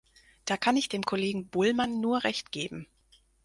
[0.45, 2.87] Da kann ich dem Kollegen Bullmann nur recht geben.